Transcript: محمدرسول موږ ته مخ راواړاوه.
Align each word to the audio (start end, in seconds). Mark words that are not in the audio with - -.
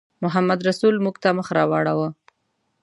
محمدرسول 0.23 0.95
موږ 1.05 1.15
ته 1.23 1.29
مخ 1.37 1.47
راواړاوه. 1.57 2.09